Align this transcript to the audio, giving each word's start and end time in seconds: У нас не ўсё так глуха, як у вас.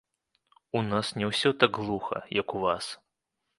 У 0.79 0.81
нас 0.91 1.11
не 1.19 1.29
ўсё 1.33 1.53
так 1.65 1.71
глуха, 1.83 2.25
як 2.41 2.47
у 2.59 2.65
вас. 2.67 2.91